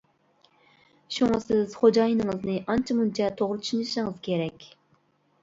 [1.17, 4.69] شۇڭا سىز خوجايىنىڭىزنى ئانچە-مۇنچە توغرا چۈشىنىشىڭىز كېرەك.